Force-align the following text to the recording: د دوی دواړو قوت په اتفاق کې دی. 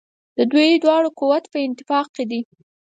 د 0.37 0.39
دوی 0.51 0.69
دواړو 0.83 1.09
قوت 1.19 1.43
په 1.53 1.57
اتفاق 1.65 2.07
کې 2.15 2.23
دی. 2.31 2.41